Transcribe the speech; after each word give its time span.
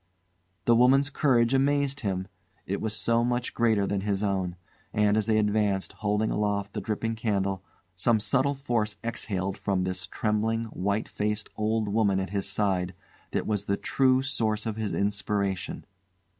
The 0.65 0.75
woman's 0.75 1.11
courage 1.11 1.53
amazed 1.53 1.99
him; 1.99 2.27
it 2.65 2.81
was 2.81 2.97
so 2.97 3.23
much 3.23 3.53
greater 3.53 3.85
than 3.85 4.01
his 4.01 4.23
own; 4.23 4.55
and, 4.91 5.15
as 5.15 5.27
they 5.27 5.37
advanced, 5.37 5.93
holding 5.93 6.31
aloft 6.31 6.73
the 6.73 6.81
dripping 6.81 7.13
candle, 7.13 7.63
some 7.95 8.19
subtle 8.19 8.55
force 8.55 8.97
exhaled 9.03 9.59
from 9.59 9.83
this 9.83 10.07
trembling, 10.07 10.63
white 10.73 11.07
faced 11.07 11.49
old 11.55 11.87
woman 11.87 12.19
at 12.19 12.31
his 12.31 12.49
side 12.49 12.95
that 13.29 13.45
was 13.45 13.65
the 13.65 13.77
true 13.77 14.23
source 14.23 14.65
of 14.65 14.75
his 14.75 14.95
inspiration. 14.95 15.85